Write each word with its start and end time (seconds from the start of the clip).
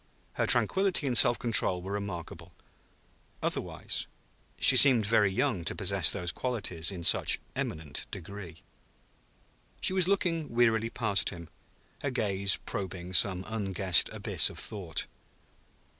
Her 0.33 0.47
tranquillity 0.47 1.05
and 1.05 1.15
self 1.15 1.37
control 1.37 1.83
were 1.83 1.91
remarkable, 1.91 2.53
otherwise; 3.43 4.07
she 4.57 4.75
seemed 4.75 5.05
very 5.05 5.31
young 5.31 5.63
to 5.65 5.75
possess 5.75 6.11
those 6.11 6.31
qualities 6.31 6.89
in 6.89 7.03
such 7.03 7.39
eminent 7.55 8.07
degree. 8.09 8.63
She 9.79 9.93
was 9.93 10.07
looking 10.07 10.49
wearily 10.49 10.89
past 10.89 11.29
him, 11.29 11.49
her 12.01 12.09
gaze 12.09 12.57
probing 12.57 13.13
some 13.13 13.43
unguessed 13.45 14.09
abyss 14.09 14.49
of 14.49 14.57
thought. 14.57 15.05